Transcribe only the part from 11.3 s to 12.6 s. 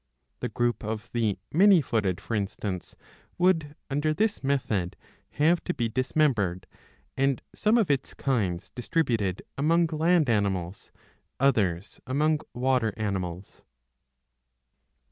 others among